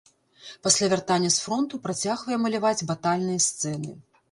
Пасля 0.67 0.87
вяртання 0.93 1.29
з 1.35 1.43
фронту 1.45 1.81
працягвае 1.85 2.41
маляваць 2.47 2.85
батальныя 2.95 3.47
сцэны. 3.53 3.97